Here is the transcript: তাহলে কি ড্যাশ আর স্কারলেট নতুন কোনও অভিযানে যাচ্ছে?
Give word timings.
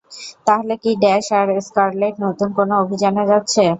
তাহলে 0.47 0.73
কি 0.83 0.91
ড্যাশ 1.01 1.25
আর 1.39 1.47
স্কারলেট 1.67 2.15
নতুন 2.25 2.49
কোনও 2.57 2.73
অভিযানে 2.83 3.23
যাচ্ছে? 3.31 3.63